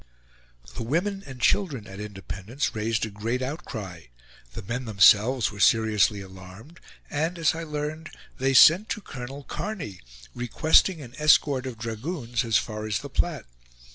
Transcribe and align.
The 0.77 0.81
women 0.81 1.21
and 1.27 1.39
children 1.39 1.85
at 1.85 1.99
Independence 1.99 2.73
raised 2.73 3.05
a 3.05 3.11
great 3.11 3.43
outcry; 3.43 4.05
the 4.53 4.63
men 4.63 4.85
themselves 4.85 5.51
were 5.51 5.59
seriously 5.59 6.21
alarmed; 6.21 6.79
and, 7.11 7.37
as 7.37 7.53
I 7.53 7.61
learned, 7.61 8.09
they 8.39 8.55
sent 8.55 8.89
to 8.89 9.01
Colonel 9.01 9.43
Kearny, 9.43 9.99
requesting 10.33 11.01
an 11.03 11.13
escort 11.19 11.67
of 11.67 11.77
dragoons 11.77 12.43
as 12.43 12.57
far 12.57 12.87
as 12.87 12.97
the 12.97 13.11
Platte. 13.11 13.45